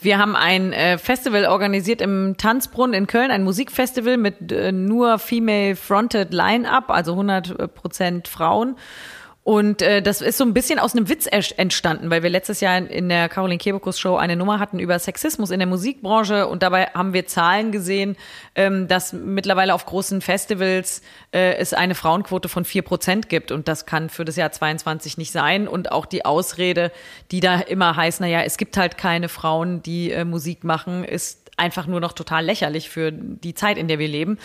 [0.00, 5.18] Wir haben ein äh, Festival organisiert im Tanzbrunnen in Köln, ein Musikfestival mit äh, nur
[5.18, 8.76] female-fronted Line-Up, also 100 Prozent Frauen.
[9.44, 12.78] Und äh, das ist so ein bisschen aus einem Witz entstanden, weil wir letztes Jahr
[12.78, 16.48] in der Caroline Kebekus Show eine Nummer hatten über Sexismus in der Musikbranche.
[16.48, 18.16] Und dabei haben wir Zahlen gesehen,
[18.54, 23.52] ähm, dass mittlerweile auf großen Festivals äh, es eine Frauenquote von vier Prozent gibt.
[23.52, 25.68] Und das kann für das Jahr 22 nicht sein.
[25.68, 26.90] Und auch die Ausrede,
[27.30, 31.04] die da immer heißt, na ja, es gibt halt keine Frauen, die äh, Musik machen,
[31.04, 34.38] ist einfach nur noch total lächerlich für die Zeit, in der wir leben.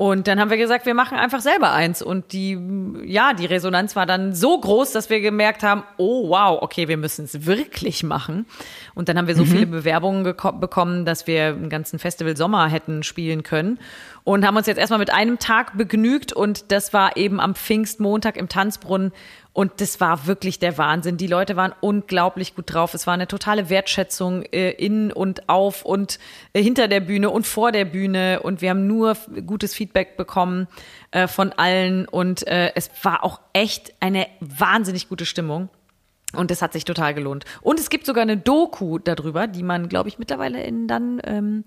[0.00, 2.02] Und dann haben wir gesagt, wir machen einfach selber eins.
[2.02, 2.56] Und die,
[3.04, 6.96] ja, die Resonanz war dann so groß, dass wir gemerkt haben, oh wow, okay, wir
[6.96, 8.46] müssen es wirklich machen.
[8.94, 9.48] Und dann haben wir so mhm.
[9.48, 13.80] viele Bewerbungen bekommen, dass wir einen ganzen Festival Sommer hätten spielen können.
[14.28, 16.34] Und haben uns jetzt erstmal mit einem Tag begnügt.
[16.34, 19.12] Und das war eben am Pfingstmontag im Tanzbrunnen.
[19.54, 21.16] Und das war wirklich der Wahnsinn.
[21.16, 22.92] Die Leute waren unglaublich gut drauf.
[22.92, 26.18] Es war eine totale Wertschätzung äh, in und auf und
[26.52, 28.40] äh, hinter der Bühne und vor der Bühne.
[28.42, 30.68] Und wir haben nur gutes Feedback bekommen
[31.10, 32.06] äh, von allen.
[32.06, 35.70] Und äh, es war auch echt eine wahnsinnig gute Stimmung.
[36.34, 37.46] Und das hat sich total gelohnt.
[37.62, 41.64] Und es gibt sogar eine Doku darüber, die man, glaube ich, mittlerweile in, dann ähm,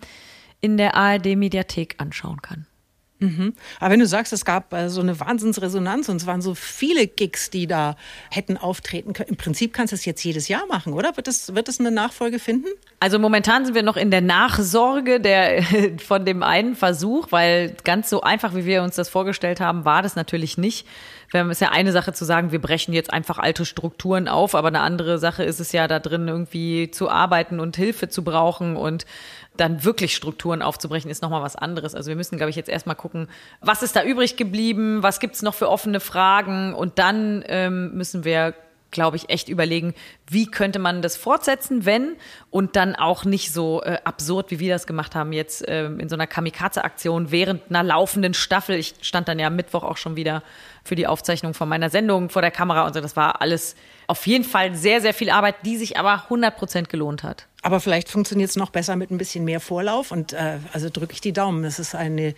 [0.61, 2.67] in der ARD-Mediathek anschauen kann.
[3.21, 3.53] Mhm.
[3.79, 7.05] Aber wenn du sagst, es gab äh, so eine Wahnsinnsresonanz und es waren so viele
[7.05, 7.95] Gigs, die da
[8.31, 9.29] hätten auftreten können.
[9.29, 11.15] Im Prinzip kannst du es jetzt jedes Jahr machen, oder?
[11.17, 12.67] Wird es, wird es eine Nachfolge finden?
[12.99, 15.63] Also momentan sind wir noch in der Nachsorge der,
[15.99, 20.01] von dem einen Versuch, weil ganz so einfach, wie wir uns das vorgestellt haben, war
[20.01, 20.87] das natürlich nicht.
[21.31, 24.53] Wir haben es ja eine Sache zu sagen, wir brechen jetzt einfach alte Strukturen auf,
[24.53, 28.23] aber eine andere Sache ist es ja da drin irgendwie zu arbeiten und Hilfe zu
[28.23, 29.05] brauchen und
[29.55, 31.95] dann wirklich Strukturen aufzubrechen, ist nochmal was anderes.
[31.95, 33.29] Also wir müssen, glaube ich, jetzt erstmal gucken,
[33.61, 38.25] was ist da übrig geblieben, was gibt's noch für offene Fragen und dann ähm, müssen
[38.25, 38.53] wir
[38.91, 39.93] glaube ich, echt überlegen,
[40.27, 42.17] wie könnte man das fortsetzen, wenn
[42.49, 46.09] und dann auch nicht so äh, absurd, wie wir das gemacht haben, jetzt äh, in
[46.09, 48.75] so einer Kamikaze-Aktion während einer laufenden Staffel.
[48.75, 50.43] Ich stand dann ja Mittwoch auch schon wieder
[50.83, 53.01] für die Aufzeichnung von meiner Sendung vor der Kamera und so.
[53.01, 53.75] Das war alles
[54.07, 57.47] auf jeden Fall sehr, sehr viel Arbeit, die sich aber 100 Prozent gelohnt hat.
[57.63, 60.11] Aber vielleicht funktioniert es noch besser mit ein bisschen mehr Vorlauf.
[60.11, 61.63] Und äh, also drücke ich die Daumen.
[61.63, 62.33] Das ist eine,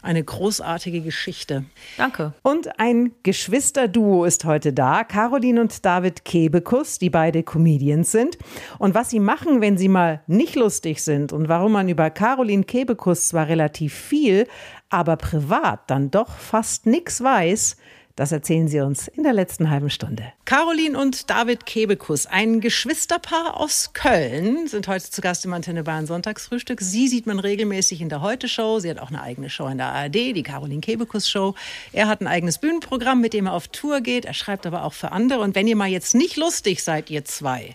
[0.00, 1.64] eine großartige Geschichte.
[1.98, 2.32] Danke.
[2.42, 5.04] Und ein Geschwisterduo ist heute da.
[5.04, 8.38] Caroline und David Kebekus, die beide Comedians sind.
[8.78, 12.64] Und was sie machen, wenn sie mal nicht lustig sind und warum man über Caroline
[12.64, 14.48] Kebekus zwar relativ viel,
[14.92, 17.76] aber privat dann doch fast nichts weiß,
[18.14, 20.34] das erzählen Sie uns in der letzten halben Stunde.
[20.44, 26.06] Caroline und David Kebekus, ein Geschwisterpaar aus Köln, sind heute zu Gast im Antenne Bayern
[26.06, 26.82] Sonntagsfrühstück.
[26.82, 28.80] Sie sieht man regelmäßig in der Heute-Show.
[28.80, 31.54] Sie hat auch eine eigene Show in der ARD, die Caroline Kebekus Show.
[31.94, 34.26] Er hat ein eigenes Bühnenprogramm, mit dem er auf Tour geht.
[34.26, 35.40] Er schreibt aber auch für andere.
[35.40, 37.74] Und wenn ihr mal jetzt nicht lustig seid, ihr zwei,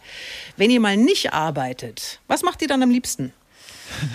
[0.56, 3.34] wenn ihr mal nicht arbeitet, was macht ihr dann am liebsten?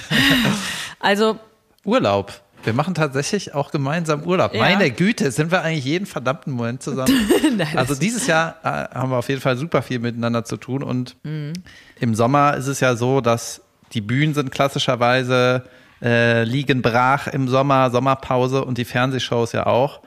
[1.00, 1.40] also
[1.84, 2.40] Urlaub.
[2.64, 4.55] Wir machen tatsächlich auch gemeinsam Urlaub.
[4.55, 4.61] Ja.
[4.61, 7.12] Meine Güte, sind wir eigentlich jeden verdammten Moment zusammen.
[7.57, 10.83] Nein, also dieses Jahr äh, haben wir auf jeden Fall super viel miteinander zu tun
[10.83, 11.53] und mhm.
[12.01, 15.64] im Sommer ist es ja so, dass die Bühnen sind klassischerweise
[16.03, 20.01] äh, liegen brach im Sommer, Sommerpause und die Fernsehshows ja auch.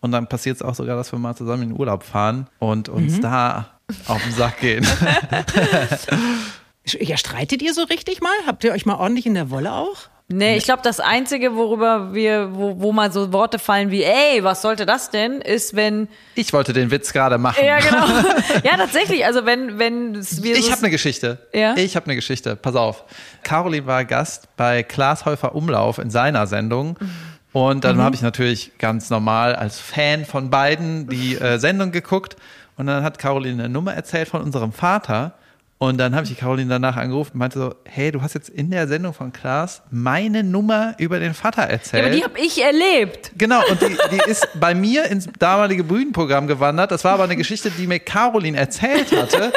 [0.00, 2.88] Und dann passiert es auch sogar, dass wir mal zusammen in den Urlaub fahren und
[2.88, 3.22] uns mhm.
[3.22, 3.66] da
[4.06, 4.86] auf den Sack gehen.
[6.86, 8.32] ja, streitet ihr so richtig mal?
[8.46, 10.08] Habt ihr euch mal ordentlich in der Wolle auch?
[10.32, 14.44] Nee, ich glaube, das Einzige, worüber wir, wo, wo mal so Worte fallen wie, ey,
[14.44, 16.06] was sollte das denn, ist, wenn.
[16.36, 17.64] Ich wollte den Witz gerade machen.
[17.64, 18.06] Ja, genau.
[18.64, 19.26] ja, tatsächlich.
[19.26, 20.56] Also, wenn, wenn wir.
[20.56, 21.38] Ich habe eine Geschichte.
[21.52, 21.76] Ja.
[21.76, 22.54] Ich habe eine Geschichte.
[22.54, 23.04] Pass auf.
[23.42, 26.96] Caroline war Gast bei Klaas Häufer Umlauf in seiner Sendung.
[27.52, 28.02] Und dann mhm.
[28.02, 32.36] habe ich natürlich ganz normal als Fan von beiden die äh, Sendung geguckt.
[32.76, 35.34] Und dann hat Caroline eine Nummer erzählt von unserem Vater.
[35.82, 38.50] Und dann habe ich die Caroline danach angerufen und meinte so, hey, du hast jetzt
[38.50, 42.02] in der Sendung von Klaas meine Nummer über den Vater erzählt.
[42.02, 43.32] Ja, aber die habe ich erlebt.
[43.38, 46.90] Genau, und die, die ist bei mir ins damalige Bühnenprogramm gewandert.
[46.90, 49.54] Das war aber eine Geschichte, die mir Caroline erzählt hatte.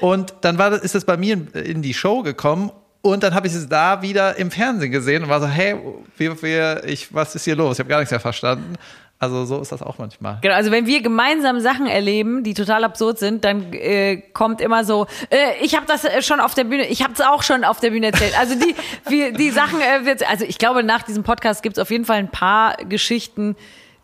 [0.00, 2.70] Und dann war das, ist es bei mir in, in die Show gekommen
[3.02, 5.76] und dann habe ich es da wieder im Fernsehen gesehen und war so, hey,
[6.16, 7.76] wie, wie, ich, was ist hier los?
[7.76, 8.74] Ich habe gar nichts mehr verstanden.
[9.18, 10.38] Also so ist das auch manchmal.
[10.42, 14.84] Genau, also wenn wir gemeinsam Sachen erleben, die total absurd sind, dann äh, kommt immer
[14.84, 17.64] so, äh, ich habe das äh, schon auf der Bühne, ich habe es auch schon
[17.64, 18.38] auf der Bühne erzählt.
[18.38, 18.74] Also die,
[19.08, 22.04] wir, die Sachen, äh, wird, also ich glaube, nach diesem Podcast gibt es auf jeden
[22.04, 23.56] Fall ein paar Geschichten,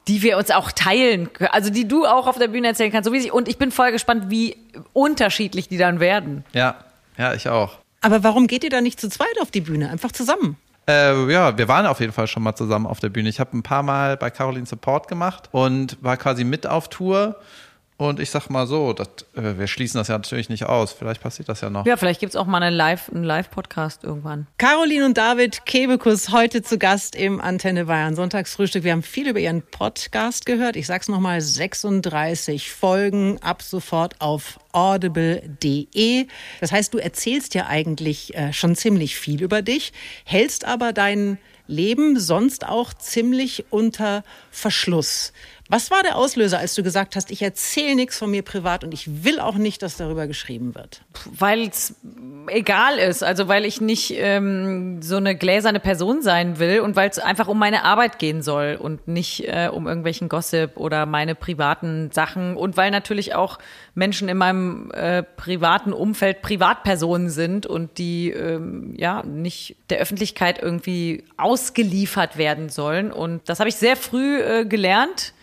[0.08, 3.06] die wir uns auch teilen können, also die du auch auf der Bühne erzählen kannst,
[3.06, 3.32] so wie ich.
[3.32, 4.56] Und ich bin voll gespannt, wie
[4.94, 6.44] unterschiedlich die dann werden.
[6.54, 6.76] Ja,
[7.18, 7.78] ja, ich auch.
[8.00, 9.90] Aber warum geht ihr da nicht zu zweit auf die Bühne?
[9.90, 10.56] Einfach zusammen.
[10.88, 13.28] Äh, ja, wir waren auf jeden Fall schon mal zusammen auf der Bühne.
[13.28, 17.36] Ich habe ein paar Mal bei Caroline Support gemacht und war quasi mit auf Tour.
[18.02, 20.92] Und ich sag mal so, das, äh, wir schließen das ja natürlich nicht aus.
[20.92, 21.86] Vielleicht passiert das ja noch.
[21.86, 24.48] Ja, vielleicht gibt's auch mal eine Live, einen Live-Podcast irgendwann.
[24.58, 28.82] Caroline und David Kebekus heute zu Gast im Antenne Bayern Sonntagsfrühstück.
[28.82, 30.74] Wir haben viel über ihren Podcast gehört.
[30.74, 36.26] Ich sag's nochmal, 36 Folgen ab sofort auf audible.de.
[36.60, 39.92] Das heißt, du erzählst ja eigentlich äh, schon ziemlich viel über dich,
[40.24, 41.38] hältst aber dein
[41.68, 45.32] Leben sonst auch ziemlich unter Verschluss.
[45.68, 48.92] Was war der Auslöser, als du gesagt hast, ich erzähle nichts von mir privat und
[48.92, 51.02] ich will auch nicht, dass darüber geschrieben wird?
[51.24, 51.94] Weil es
[52.48, 57.08] egal ist, also weil ich nicht ähm, so eine gläserne Person sein will und weil
[57.08, 61.34] es einfach um meine Arbeit gehen soll und nicht äh, um irgendwelchen Gossip oder meine
[61.34, 63.58] privaten Sachen und weil natürlich auch
[63.94, 70.60] Menschen in meinem äh, privaten Umfeld Privatpersonen sind und die ähm, ja nicht der Öffentlichkeit
[70.62, 75.34] irgendwie ausgeliefert werden sollen und das habe ich sehr früh äh, gelernt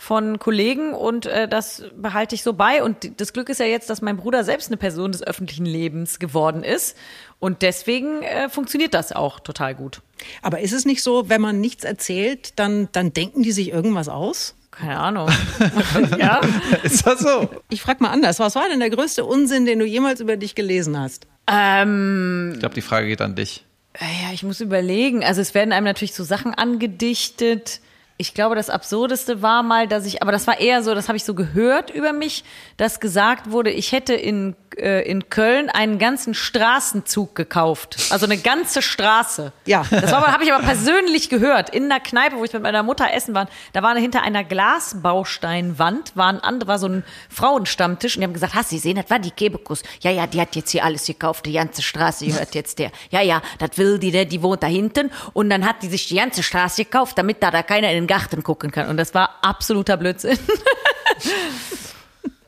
[0.00, 2.84] von Kollegen und äh, das behalte ich so bei.
[2.84, 6.20] Und das Glück ist ja jetzt, dass mein Bruder selbst eine Person des öffentlichen Lebens
[6.20, 6.96] geworden ist.
[7.40, 10.00] Und deswegen äh, funktioniert das auch total gut.
[10.40, 14.08] Aber ist es nicht so, wenn man nichts erzählt, dann, dann denken die sich irgendwas
[14.08, 14.54] aus?
[14.78, 15.28] Keine Ahnung.
[16.18, 16.40] ja.
[16.82, 17.48] Ist das so?
[17.68, 18.38] Ich frage mal anders.
[18.38, 21.26] Was war denn der größte Unsinn, den du jemals über dich gelesen hast?
[21.50, 23.64] Ähm, Ich glaube, die Frage geht an dich.
[24.00, 25.24] ja, ich muss überlegen.
[25.24, 27.80] Also es werden einem natürlich so Sachen angedichtet.
[28.20, 31.16] Ich glaube, das Absurdeste war mal, dass ich, aber das war eher so, das habe
[31.16, 32.42] ich so gehört über mich,
[32.76, 37.96] dass gesagt wurde, ich hätte in, äh, in Köln einen ganzen Straßenzug gekauft.
[38.10, 39.52] Also eine ganze Straße.
[39.66, 39.84] Ja.
[39.88, 41.70] Das habe ich aber persönlich gehört.
[41.70, 46.16] In einer Kneipe, wo ich mit meiner Mutter essen war, da war hinter einer Glasbausteinwand,
[46.16, 49.20] war, ein war so ein Frauenstammtisch und die haben gesagt, hast du gesehen, das war
[49.20, 49.84] die Kebekus.
[50.00, 52.90] Ja, ja, die hat jetzt hier alles gekauft, die ganze Straße gehört jetzt der.
[53.10, 56.08] Ja, ja, das will die, der, die wohnt da hinten und dann hat die sich
[56.08, 58.88] die ganze Straße gekauft, damit da, da keiner in den Garten gucken kann.
[58.88, 60.38] Und das war absoluter Blödsinn.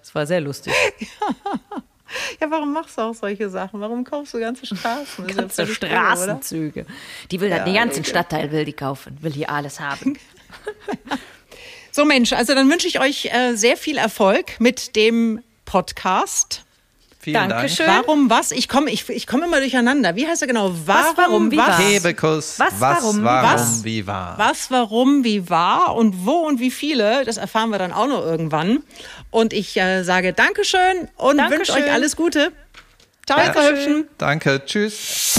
[0.00, 0.72] Das war sehr lustig.
[2.40, 3.80] Ja, warum machst du auch solche Sachen?
[3.80, 5.28] Warum kaufst du ganze Straßen?
[5.28, 5.72] Ja Ganze oder?
[5.72, 6.86] Straßenzüge.
[7.30, 10.18] Die will ja, den ganzen Stadtteil will die kaufen, will hier alles haben.
[11.92, 16.64] So Mensch, also dann wünsche ich euch äh, sehr viel Erfolg mit dem Podcast.
[17.22, 17.84] Vielen Dankeschön.
[17.84, 18.06] Dank.
[18.06, 18.50] Warum, was?
[18.50, 20.16] Ich komme ich, ich komme immer durcheinander.
[20.16, 20.72] Wie heißt er genau?
[20.86, 21.76] Warum, warum, wie, was?
[21.76, 22.58] Kebekus.
[22.58, 23.84] Was, warum, warum, was?
[23.84, 24.38] wie war?
[24.38, 28.24] Was, warum, wie war und wo und wie viele, das erfahren wir dann auch noch
[28.24, 28.82] irgendwann.
[29.30, 32.52] Und ich äh, sage Dankeschön und wünsche euch alles Gute.
[33.26, 34.04] Ciao, ihr.
[34.16, 35.38] Danke, tschüss.